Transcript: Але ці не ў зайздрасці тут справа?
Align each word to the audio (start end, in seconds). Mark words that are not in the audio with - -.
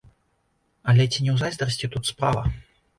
Але 0.93 1.07
ці 1.11 1.19
не 1.27 1.31
ў 1.37 1.37
зайздрасці 1.45 1.93
тут 1.97 2.03
справа? 2.15 2.41